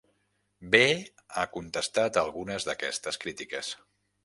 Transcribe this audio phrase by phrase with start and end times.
[0.75, 0.95] Behe
[1.35, 3.73] ha contestat a algunes d'aquestes crítiques.